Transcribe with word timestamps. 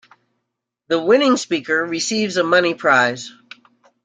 The 0.87 0.97
winning 0.99 1.37
speaker 1.37 1.85
receives 1.85 2.35
a 2.37 2.43
money 2.43 2.73
prize. 2.73 3.31